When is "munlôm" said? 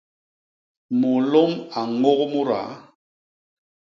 0.99-1.51